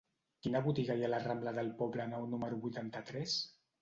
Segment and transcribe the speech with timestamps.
[0.45, 3.37] Quina botiga hi ha a la rambla del Poblenou número vuitanta-tres?